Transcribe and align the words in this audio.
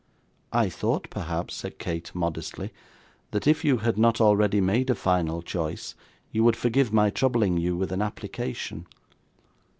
'I 0.51 0.69
thought, 0.69 1.11
perhaps,' 1.11 1.53
said 1.53 1.77
Kate, 1.77 2.09
modestly, 2.15 2.71
'that 3.29 3.45
if 3.45 3.63
you 3.63 3.77
had 3.77 3.99
not 3.99 4.19
already 4.19 4.59
made 4.59 4.89
a 4.89 4.95
final 4.95 5.43
choice, 5.43 5.93
you 6.31 6.43
would 6.43 6.55
forgive 6.57 6.91
my 6.91 7.11
troubling 7.11 7.57
you 7.57 7.77
with 7.77 7.91
an 7.91 8.01
application. 8.01 8.87